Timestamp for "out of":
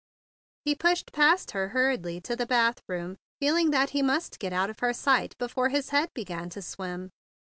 4.51-4.79